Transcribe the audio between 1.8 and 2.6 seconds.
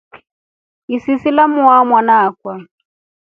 mwana akwa.